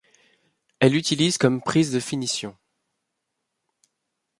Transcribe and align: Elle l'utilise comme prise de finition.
Elle 0.79 0.93
l'utilise 0.93 1.37
comme 1.37 1.61
prise 1.61 1.91
de 1.91 1.99
finition. 1.99 2.57